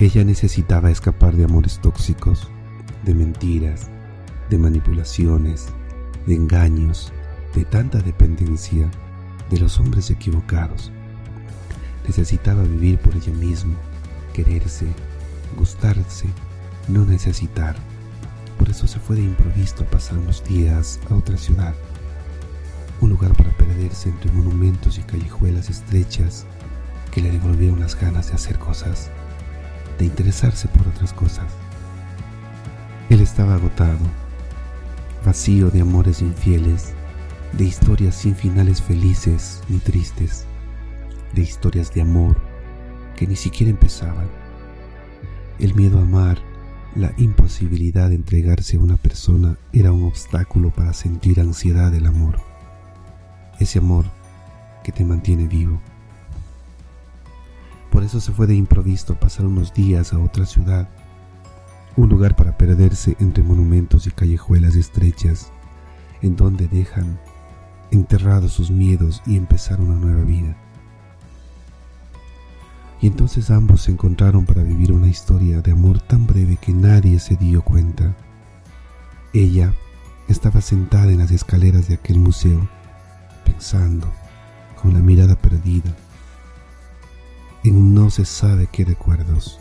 [0.00, 2.48] Ella necesitaba escapar de amores tóxicos,
[3.04, 3.88] de mentiras,
[4.48, 5.66] de manipulaciones,
[6.26, 7.12] de engaños,
[7.54, 8.90] de tanta dependencia
[9.50, 10.90] de los hombres equivocados.
[12.06, 13.74] Necesitaba vivir por ella misma,
[14.32, 14.86] quererse,
[15.58, 16.28] gustarse,
[16.88, 17.76] no necesitar.
[18.58, 21.74] Por eso se fue de improviso a pasar unos días a otra ciudad,
[23.02, 26.46] un lugar para perderse entre monumentos y callejuelas estrechas
[27.10, 29.10] que le devolvieron las ganas de hacer cosas,
[30.00, 31.46] de interesarse por otras cosas.
[33.10, 33.98] Él estaba agotado,
[35.24, 36.94] vacío de amores infieles,
[37.52, 40.46] de historias sin finales felices ni tristes,
[41.34, 42.40] de historias de amor
[43.14, 44.28] que ni siquiera empezaban.
[45.58, 46.38] El miedo a amar
[46.96, 52.40] la imposibilidad de entregarse a una persona era un obstáculo para sentir ansiedad del amor.
[53.58, 54.06] Ese amor
[54.82, 55.80] que te mantiene vivo.
[58.10, 60.88] Eso se fue de improviso pasar unos días a otra ciudad,
[61.96, 65.52] un lugar para perderse entre monumentos y callejuelas estrechas,
[66.20, 67.20] en donde dejan
[67.92, 70.56] enterrados sus miedos y empezar una nueva vida.
[73.00, 77.20] Y entonces ambos se encontraron para vivir una historia de amor tan breve que nadie
[77.20, 78.16] se dio cuenta.
[79.32, 79.72] Ella
[80.26, 82.68] estaba sentada en las escaleras de aquel museo,
[83.44, 84.12] pensando,
[84.82, 85.94] con la mirada perdida,
[88.10, 89.58] se sabe qué recuerdos.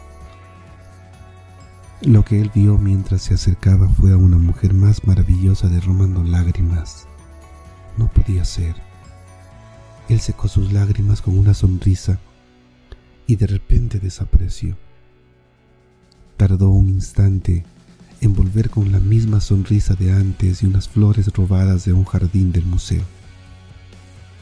[2.02, 7.08] Lo que él vio mientras se acercaba fue a una mujer más maravillosa derramando lágrimas.
[7.98, 8.76] No podía ser.
[10.08, 12.20] Él secó sus lágrimas con una sonrisa
[13.28, 14.78] y de repente desapareció.
[16.38, 17.66] Tardó un instante
[18.22, 22.52] en volver con la misma sonrisa de antes y unas flores robadas de un jardín
[22.52, 23.04] del museo.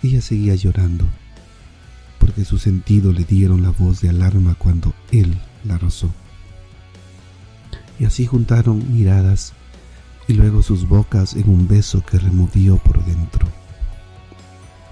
[0.04, 1.06] Ella seguía llorando,
[2.38, 6.12] porque su sentido le dieron la voz de alarma cuando él la rozó.
[7.98, 9.54] Y así juntaron miradas
[10.28, 13.48] y luego sus bocas en un beso que removió por dentro.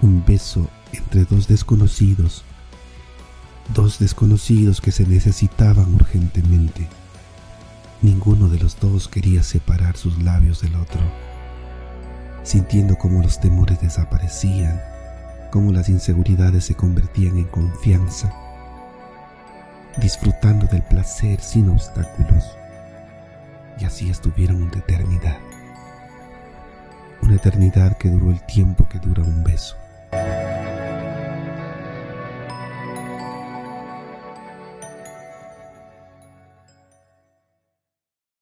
[0.02, 2.44] Un beso entre dos desconocidos
[3.76, 6.88] dos desconocidos que se necesitaban urgentemente.
[8.02, 11.02] Ninguno de los dos quería separar sus labios del otro,
[12.44, 14.95] sintiendo cómo los temores desaparecían,
[15.56, 18.30] cómo las inseguridades se convertían en confianza,
[20.02, 22.58] disfrutando del placer sin obstáculos.
[23.80, 25.38] Y así estuvieron una eternidad,
[27.22, 29.78] una eternidad que duró el tiempo que dura un beso.